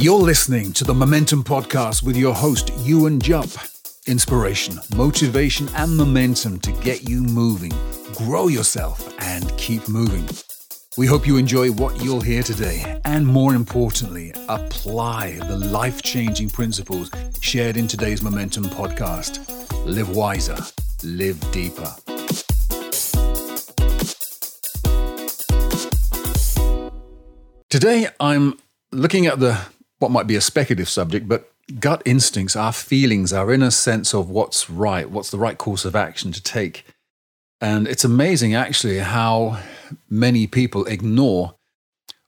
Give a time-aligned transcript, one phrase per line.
[0.00, 3.50] You're listening to the Momentum Podcast with your host, Ewan Jupp.
[4.06, 7.72] Inspiration, motivation, and momentum to get you moving,
[8.14, 10.26] grow yourself, and keep moving.
[10.96, 16.48] We hope you enjoy what you'll hear today, and more importantly, apply the life changing
[16.48, 17.10] principles
[17.42, 19.46] shared in today's Momentum podcast.
[19.84, 20.56] Live wiser,
[21.04, 21.94] live deeper.
[27.68, 28.58] Today, I'm
[28.92, 29.60] looking at the
[30.00, 34.28] what might be a speculative subject, but gut instincts, our feelings, our inner sense of
[34.28, 36.84] what's right, what's the right course of action to take.
[37.60, 39.60] And it's amazing, actually, how
[40.08, 41.54] many people ignore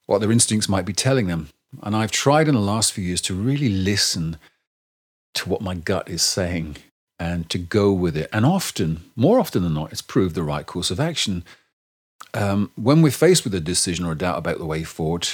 [0.07, 1.49] what their instincts might be telling them.
[1.83, 4.37] And I've tried in the last few years to really listen
[5.35, 6.77] to what my gut is saying
[7.19, 8.29] and to go with it.
[8.33, 11.45] And often, more often than not, it's proved the right course of action.
[12.35, 15.29] Um, when we're faced with a decision or a doubt about the way forward,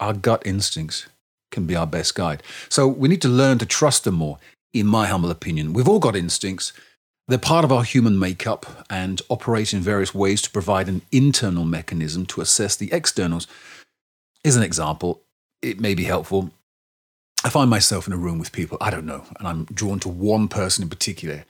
[0.00, 1.06] our gut instincts
[1.52, 2.42] can be our best guide.
[2.68, 4.38] So we need to learn to trust them more,
[4.72, 5.72] in my humble opinion.
[5.72, 6.72] We've all got instincts.
[7.28, 11.64] They're part of our human makeup and operate in various ways to provide an internal
[11.64, 13.46] mechanism to assess the externals.
[14.44, 15.22] As an example,
[15.62, 16.50] it may be helpful.
[17.44, 20.08] I find myself in a room with people I don't know, and I'm drawn to
[20.08, 21.44] one person in particular.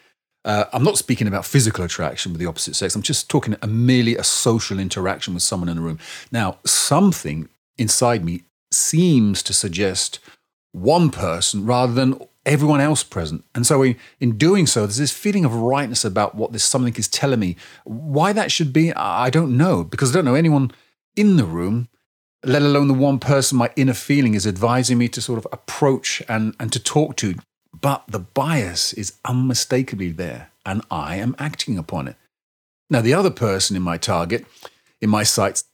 [0.44, 2.94] Uh, I'm not speaking about physical attraction with the opposite sex.
[2.94, 5.98] I'm just talking a, merely a social interaction with someone in a room.
[6.32, 8.42] Now, something inside me
[8.74, 10.18] seems to suggest
[10.72, 13.44] one person rather than everyone else present.
[13.54, 16.94] And so, in, in doing so, there's this feeling of rightness about what this something
[16.96, 17.56] is telling me.
[17.84, 20.72] Why that should be, I don't know, because I don't know anyone
[21.16, 21.88] in the room,
[22.44, 26.22] let alone the one person my inner feeling is advising me to sort of approach
[26.28, 27.36] and, and to talk to.
[27.78, 32.16] But the bias is unmistakably there, and I am acting upon it.
[32.90, 34.44] Now, the other person in my target,
[35.00, 35.64] in my sights,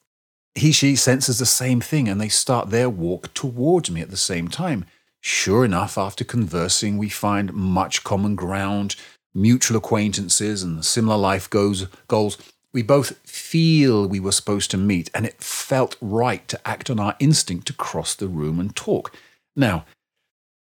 [0.59, 4.17] he, she senses the same thing, and they start their walk towards me at the
[4.17, 4.84] same time.
[5.20, 8.97] Sure enough, after conversing, we find much common ground,
[9.34, 11.87] mutual acquaintances, and similar life goals.
[12.06, 12.38] goals.
[12.72, 17.00] We both feel we were supposed to meet, and it felt right to act on
[17.00, 19.12] our instinct to cross the room and talk.
[19.56, 19.87] Now,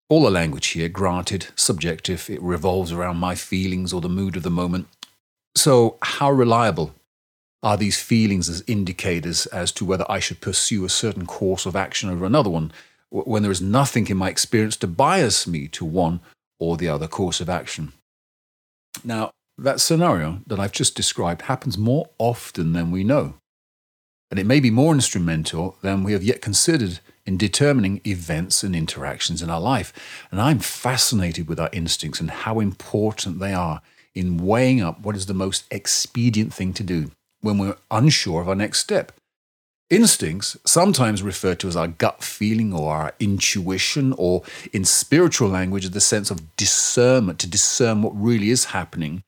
[0.08, 4.44] all the language here, granted, subjective, it revolves around my feelings or the mood of
[4.44, 4.88] the moment.
[5.56, 6.96] So, how reliable
[7.62, 11.76] are these feelings as indicators as to whether I should pursue a certain course of
[11.76, 12.72] action over another one,
[13.10, 16.22] when there is nothing in my experience to bias me to one
[16.60, 17.94] or the other course of action?
[19.04, 23.36] Now, that scenario that I've just described happens more often than we know.
[24.32, 28.76] And it may be more instrumental than we have yet considered in determining events and
[28.76, 29.92] interactions in our life.
[30.32, 33.82] And I'm fascinated with our instincts and how important they are
[34.14, 38.50] in weighing up what is the most expedient thing to do when we're unsure of
[38.50, 39.12] our next step.
[39.90, 45.90] Instincts, sometimes referred to as our gut feeling or our intuition, or in spiritual language,
[45.90, 49.24] the sense of discernment, to discern what really is happening,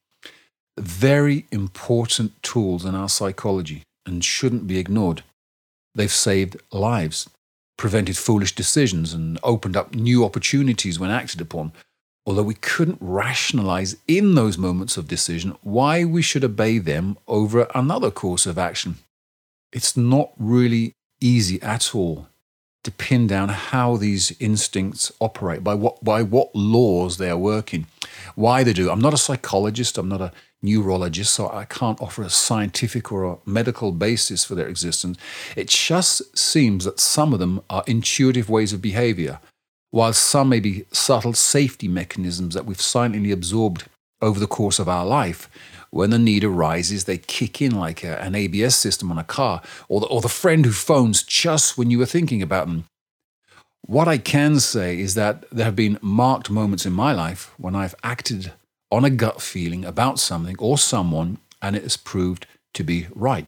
[0.77, 5.23] very important tools in our psychology and shouldn't be ignored.
[5.95, 7.28] They've saved lives
[7.81, 11.72] prevented foolish decisions and opened up new opportunities when acted upon,
[12.26, 17.68] although we couldn't rationalize in those moments of decision why we should obey them over
[17.74, 18.96] another course of action.
[19.72, 22.28] It's not really easy at all
[22.84, 27.86] to pin down how these instincts operate, by what, by what laws they are working,
[28.36, 28.90] why they do.
[28.90, 30.32] I'm not a psychologist, I'm not a
[30.64, 35.18] neurologist, so I can't offer a scientific or a medical basis for their existence.
[35.56, 39.40] It just seems that some of them are intuitive ways of behavior,
[39.91, 43.85] while some may be subtle safety mechanisms that we've silently absorbed
[44.22, 45.50] over the course of our life.
[45.90, 49.62] When the need arises, they kick in like a, an ABS system on a car,
[49.90, 52.85] or the, or the friend who phones just when you were thinking about them.
[53.81, 57.75] What I can say is that there have been marked moments in my life when
[57.75, 58.53] I've acted
[58.90, 63.46] on a gut feeling about something or someone, and it has proved to be right.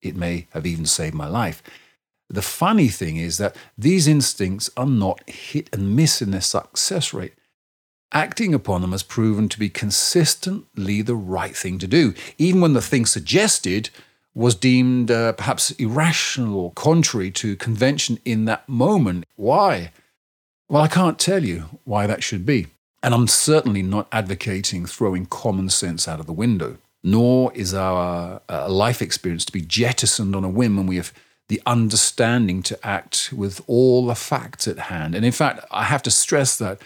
[0.00, 1.62] It may have even saved my life.
[2.32, 7.12] The funny thing is that these instincts are not hit and miss in their success
[7.12, 7.34] rate.
[8.10, 12.72] Acting upon them has proven to be consistently the right thing to do, even when
[12.72, 13.90] the thing suggested
[14.34, 19.26] was deemed uh, perhaps irrational or contrary to convention in that moment.
[19.36, 19.92] Why?
[20.68, 22.68] Well, I can't tell you why that should be.
[23.02, 28.40] And I'm certainly not advocating throwing common sense out of the window, nor is our
[28.48, 31.12] uh, life experience to be jettisoned on a whim when we have
[31.52, 35.14] the understanding to act with all the facts at hand.
[35.14, 36.80] And in fact, I have to stress that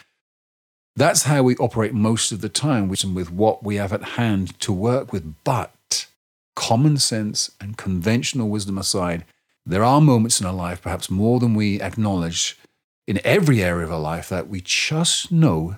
[0.97, 4.73] that's how we operate most of the time, with what we have at hand to
[4.73, 5.37] work with.
[5.45, 6.09] But
[6.57, 9.25] common sense and conventional wisdom aside,
[9.65, 12.59] there are moments in our life, perhaps more than we acknowledge,
[13.07, 15.77] in every area of our life that we just know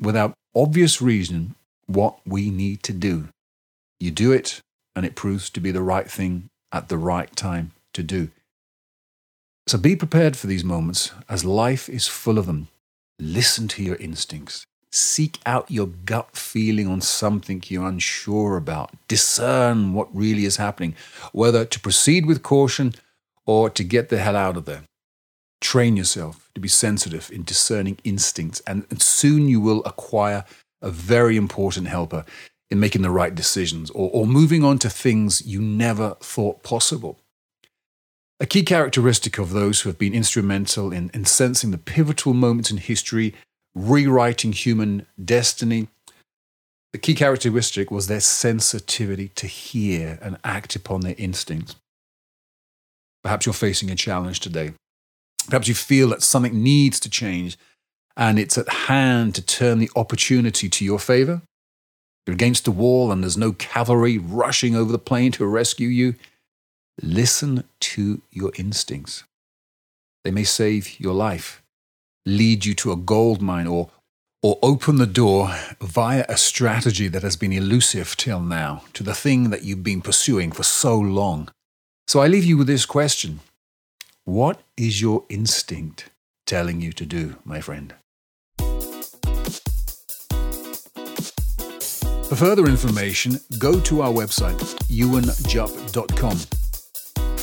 [0.00, 1.54] without obvious reason
[1.86, 3.28] what we need to do.
[4.00, 4.62] You do it,
[4.96, 8.30] and it proves to be the right thing at the right time to do.
[9.66, 12.68] So be prepared for these moments, as life is full of them.
[13.18, 14.64] Listen to your instincts.
[14.92, 18.92] Seek out your gut feeling on something you're unsure about.
[19.08, 20.94] Discern what really is happening,
[21.32, 22.94] whether to proceed with caution
[23.44, 24.82] or to get the hell out of there.
[25.60, 30.44] Train yourself to be sensitive in discerning instincts, and, soon you will acquire
[30.80, 32.24] a very important helper
[32.70, 37.18] in making the right decisions or, or moving on to things you never thought possible.
[38.38, 42.70] A key characteristic of those who have been instrumental in, in sensing the pivotal moments
[42.70, 43.34] in history,
[43.74, 45.88] rewriting human destiny,
[46.92, 51.76] the key characteristic was their sensitivity to hear and act upon their instincts.
[53.22, 54.72] Perhaps you're facing a challenge today.
[55.46, 57.58] Perhaps you feel that something needs to change
[58.16, 61.42] and it's at hand to turn the opportunity to your favor.
[62.26, 66.14] You're against the wall and there's no cavalry rushing over the plain to rescue you.
[67.02, 69.24] Listen to your instincts.
[70.24, 71.62] They may save your life,
[72.24, 73.90] lead you to a gold mine, or,
[74.42, 79.14] or open the door via a strategy that has been elusive till now to the
[79.14, 81.50] thing that you've been pursuing for so long.
[82.06, 83.40] So I leave you with this question
[84.24, 86.08] What is your instinct
[86.46, 87.94] telling you to do, my friend?
[92.28, 94.58] For further information, go to our website,
[94.88, 96.65] ewanjupp.com.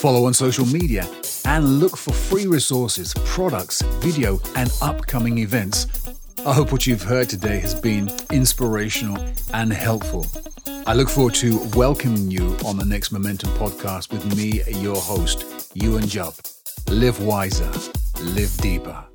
[0.03, 1.09] Follow on social media
[1.45, 5.87] and look for free resources, products, video, and upcoming events.
[6.45, 9.17] I hope what you've heard today has been inspirational
[9.53, 10.27] and helpful.
[10.85, 15.71] I look forward to welcoming you on the next Momentum podcast with me, your host,
[15.73, 16.35] Ewan Jupp.
[16.89, 17.71] Live wiser,
[18.19, 19.05] live deeper.